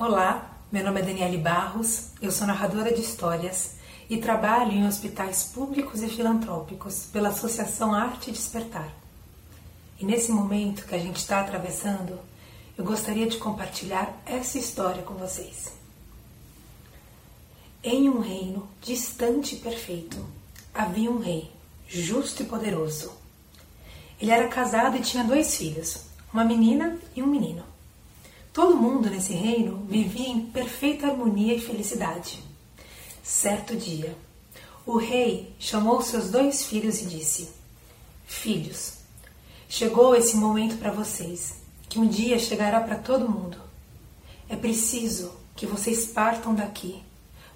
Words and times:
Olá, 0.00 0.58
meu 0.72 0.82
nome 0.82 1.02
é 1.02 1.04
Daniele 1.04 1.36
Barros, 1.36 2.12
eu 2.22 2.32
sou 2.32 2.46
narradora 2.46 2.90
de 2.90 3.02
histórias 3.02 3.72
e 4.08 4.16
trabalho 4.16 4.72
em 4.72 4.86
hospitais 4.86 5.42
públicos 5.42 6.02
e 6.02 6.08
filantrópicos 6.08 7.04
pela 7.12 7.28
Associação 7.28 7.92
Arte 7.92 8.30
Despertar. 8.30 8.90
E 9.98 10.06
nesse 10.06 10.32
momento 10.32 10.86
que 10.86 10.94
a 10.94 10.98
gente 10.98 11.18
está 11.18 11.42
atravessando, 11.42 12.18
eu 12.78 12.82
gostaria 12.82 13.26
de 13.26 13.36
compartilhar 13.36 14.10
essa 14.24 14.56
história 14.56 15.02
com 15.02 15.12
vocês. 15.12 15.70
Em 17.84 18.08
um 18.08 18.20
reino 18.20 18.66
distante 18.80 19.56
e 19.56 19.58
perfeito, 19.58 20.16
havia 20.72 21.10
um 21.10 21.18
rei, 21.18 21.52
justo 21.86 22.42
e 22.42 22.46
poderoso. 22.46 23.12
Ele 24.18 24.30
era 24.30 24.48
casado 24.48 24.96
e 24.96 25.02
tinha 25.02 25.24
dois 25.24 25.54
filhos, 25.54 26.06
uma 26.32 26.42
menina 26.42 26.96
e 27.14 27.22
um 27.22 27.26
menino. 27.26 27.69
Todo 28.52 28.76
mundo 28.76 29.08
nesse 29.08 29.32
reino 29.32 29.86
vivia 29.88 30.28
em 30.28 30.46
perfeita 30.46 31.06
harmonia 31.06 31.54
e 31.54 31.60
felicidade. 31.60 32.42
Certo 33.22 33.76
dia, 33.76 34.16
o 34.84 34.96
rei 34.96 35.54
chamou 35.56 36.02
seus 36.02 36.30
dois 36.30 36.64
filhos 36.64 37.00
e 37.00 37.06
disse: 37.06 37.48
Filhos, 38.26 38.94
chegou 39.68 40.16
esse 40.16 40.36
momento 40.36 40.78
para 40.78 40.90
vocês, 40.90 41.62
que 41.88 42.00
um 42.00 42.08
dia 42.08 42.40
chegará 42.40 42.80
para 42.80 42.96
todo 42.96 43.28
mundo. 43.28 43.56
É 44.48 44.56
preciso 44.56 45.32
que 45.54 45.64
vocês 45.64 46.06
partam 46.06 46.52
daqui 46.52 47.00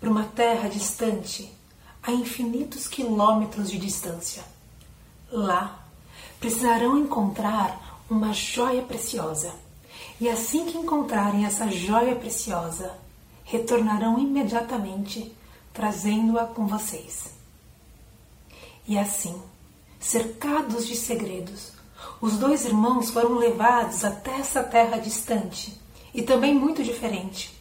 para 0.00 0.10
uma 0.10 0.24
terra 0.24 0.68
distante, 0.68 1.52
a 2.02 2.10
infinitos 2.10 2.88
quilômetros 2.88 3.70
de 3.70 3.78
distância. 3.78 4.42
Lá, 5.30 5.86
precisarão 6.40 6.98
encontrar 6.98 8.02
uma 8.10 8.32
joia 8.32 8.82
preciosa 8.82 9.54
e 10.20 10.28
assim 10.28 10.66
que 10.66 10.76
encontrarem 10.76 11.46
essa 11.46 11.66
joia 11.70 12.14
preciosa, 12.14 12.92
retornarão 13.42 14.18
imediatamente, 14.18 15.34
trazendo-a 15.72 16.44
com 16.44 16.66
vocês. 16.66 17.32
E 18.86 18.98
assim, 18.98 19.40
cercados 19.98 20.86
de 20.86 20.94
segredos, 20.94 21.72
os 22.20 22.36
dois 22.36 22.66
irmãos 22.66 23.10
foram 23.10 23.38
levados 23.38 24.04
até 24.04 24.36
essa 24.38 24.62
terra 24.62 24.98
distante 24.98 25.80
e 26.12 26.20
também 26.20 26.54
muito 26.54 26.84
diferente. 26.84 27.58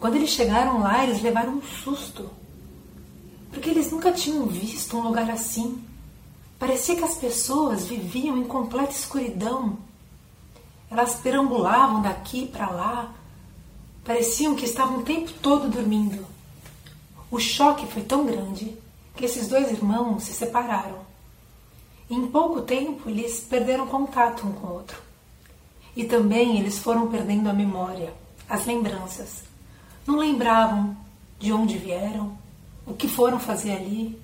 Quando 0.00 0.16
eles 0.16 0.30
chegaram 0.30 0.80
lá, 0.80 1.04
eles 1.04 1.22
levaram 1.22 1.54
um 1.54 1.62
susto, 1.62 2.28
porque 3.52 3.70
eles 3.70 3.92
nunca 3.92 4.10
tinham 4.10 4.46
visto 4.46 4.96
um 4.96 5.02
lugar 5.02 5.30
assim. 5.30 5.80
Parecia 6.58 6.96
que 6.96 7.04
as 7.04 7.16
pessoas 7.16 7.86
viviam 7.86 8.36
em 8.36 8.44
completa 8.44 8.90
escuridão 8.90 9.78
elas 10.90 11.16
perambulavam 11.16 12.00
daqui 12.02 12.46
para 12.46 12.70
lá, 12.70 13.12
pareciam 14.04 14.54
que 14.54 14.64
estavam 14.64 14.98
o 14.98 15.02
tempo 15.02 15.30
todo 15.42 15.68
dormindo. 15.68 16.26
O 17.30 17.38
choque 17.38 17.86
foi 17.86 18.02
tão 18.02 18.24
grande 18.24 18.74
que 19.14 19.24
esses 19.24 19.48
dois 19.48 19.70
irmãos 19.70 20.24
se 20.24 20.32
separaram. 20.32 21.06
em 22.10 22.26
pouco 22.28 22.62
tempo 22.62 23.10
eles 23.10 23.40
perderam 23.40 23.86
contato 23.86 24.46
um 24.46 24.52
com 24.52 24.66
o 24.66 24.72
outro. 24.72 24.96
E 25.94 26.04
também 26.04 26.58
eles 26.58 26.78
foram 26.78 27.08
perdendo 27.08 27.50
a 27.50 27.52
memória, 27.52 28.14
as 28.48 28.64
lembranças. 28.64 29.42
Não 30.06 30.16
lembravam 30.16 30.96
de 31.38 31.52
onde 31.52 31.76
vieram, 31.76 32.38
o 32.86 32.94
que 32.94 33.08
foram 33.08 33.38
fazer 33.38 33.72
ali. 33.72 34.18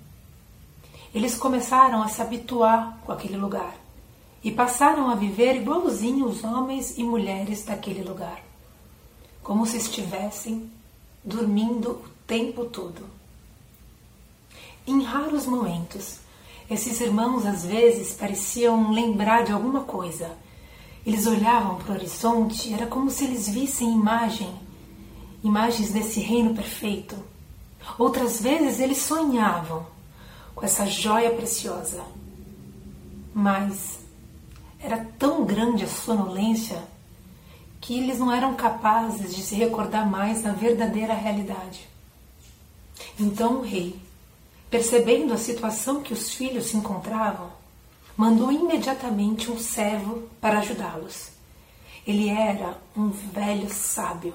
Eles 1.15 1.37
começaram 1.37 2.03
a 2.03 2.09
se 2.09 2.23
habituar 2.23 2.98
com 3.05 3.12
aquele 3.12 3.37
lugar 3.37 3.84
e 4.45 4.53
passaram 4.53 5.09
a 5.09 5.14
viver 5.14 5.56
igualzinho 5.56 6.27
os 6.27 6.45
homens 6.45 6.98
e 6.98 7.03
mulheres 7.03 7.64
daquele 7.64 8.03
lugar, 8.03 8.45
como 9.42 9.64
se 9.64 9.78
estivessem 9.78 10.70
dormindo 11.25 11.92
o 11.92 12.05
tempo 12.27 12.67
todo. 12.67 13.06
Em 14.86 15.03
raros 15.03 15.47
momentos, 15.47 16.19
esses 16.69 17.01
irmãos 17.01 17.47
às 17.47 17.64
vezes 17.64 18.13
pareciam 18.13 18.92
lembrar 18.92 19.45
de 19.45 19.52
alguma 19.52 19.85
coisa. 19.85 20.36
Eles 21.07 21.27
olhavam 21.27 21.77
para 21.77 21.92
o 21.92 21.95
horizonte, 21.96 22.73
era 22.73 22.86
como 22.86 23.11
se 23.11 23.24
eles 23.24 23.48
vissem 23.48 23.92
imagem, 23.92 24.55
imagens 25.42 25.90
desse 25.90 26.20
reino 26.20 26.55
perfeito. 26.55 27.17
Outras 27.98 28.42
vezes 28.42 28.79
eles 28.79 28.98
sonhavam 28.98 29.86
com 30.55 30.67
essa 30.67 30.86
joia 30.86 31.30
preciosa. 31.30 32.05
Mas 33.35 34.04
era 34.84 35.02
tão 35.18 35.46
grande 35.46 35.83
a 35.83 35.89
sonolência 35.89 36.78
que 37.80 37.98
eles 37.98 38.18
não 38.18 38.30
eram 38.30 38.55
capazes 38.55 39.34
de 39.34 39.40
se 39.40 39.55
recordar 39.55 40.08
mais 40.08 40.42
da 40.42 40.52
verdadeira 40.52 41.14
realidade. 41.14 41.89
Então 43.18 43.61
o 43.61 43.62
rei, 43.62 43.98
percebendo 44.68 45.33
a 45.33 45.39
situação 45.39 46.02
que 46.02 46.12
os 46.12 46.34
filhos 46.34 46.67
se 46.67 46.77
encontravam, 46.77 47.50
mandou 48.14 48.52
imediatamente 48.52 49.50
um 49.50 49.58
servo 49.58 50.28
para 50.39 50.58
ajudá-los. 50.58 51.30
Ele 52.06 52.28
era 52.28 52.78
um 52.95 53.08
velho 53.08 53.72
sábio. 53.72 54.34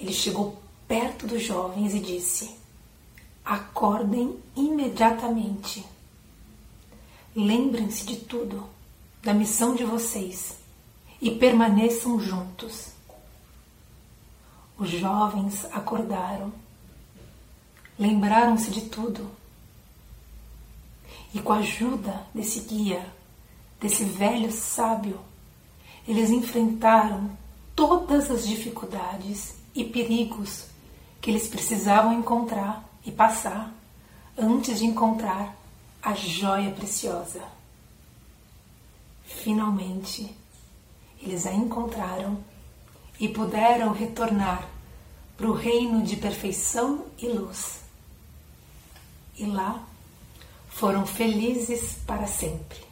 Ele 0.00 0.12
chegou 0.12 0.60
perto 0.88 1.28
dos 1.28 1.44
jovens 1.44 1.94
e 1.94 2.00
disse: 2.00 2.56
Acordem 3.44 4.36
imediatamente. 4.56 5.86
Lembrem-se 7.36 8.04
de 8.04 8.16
tudo 8.16 8.74
da 9.26 9.34
missão 9.34 9.74
de 9.74 9.82
vocês 9.82 10.54
e 11.20 11.32
permaneçam 11.32 12.20
juntos. 12.20 12.90
Os 14.78 14.88
jovens 14.88 15.64
acordaram, 15.72 16.52
lembraram-se 17.98 18.70
de 18.70 18.82
tudo 18.82 19.28
e, 21.34 21.40
com 21.40 21.52
a 21.52 21.56
ajuda 21.56 22.24
desse 22.32 22.60
guia, 22.60 23.04
desse 23.80 24.04
velho 24.04 24.52
sábio, 24.52 25.18
eles 26.06 26.30
enfrentaram 26.30 27.28
todas 27.74 28.30
as 28.30 28.46
dificuldades 28.46 29.56
e 29.74 29.82
perigos 29.82 30.66
que 31.20 31.32
eles 31.32 31.48
precisavam 31.48 32.16
encontrar 32.16 32.88
e 33.04 33.10
passar 33.10 33.74
antes 34.38 34.78
de 34.78 34.86
encontrar 34.86 35.56
a 36.00 36.14
joia 36.14 36.70
preciosa. 36.70 37.56
Finalmente, 39.26 40.34
eles 41.20 41.46
a 41.46 41.52
encontraram 41.52 42.38
e 43.18 43.28
puderam 43.28 43.92
retornar 43.92 44.68
para 45.36 45.48
o 45.48 45.52
reino 45.52 46.02
de 46.02 46.16
perfeição 46.16 47.06
e 47.18 47.26
luz. 47.26 47.80
E 49.36 49.44
lá 49.44 49.84
foram 50.68 51.06
felizes 51.06 51.96
para 52.06 52.26
sempre. 52.26 52.85